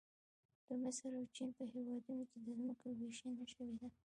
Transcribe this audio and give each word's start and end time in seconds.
د 0.67 0.69
مصر 0.83 1.11
او 1.19 1.23
چین 1.35 1.49
په 1.57 1.63
هېوادونو 1.73 2.23
کې 2.29 2.37
د 2.41 2.47
ځمکو 2.57 2.85
ویشنه 2.99 3.45
شوې 3.53 3.75
ده 3.81 3.87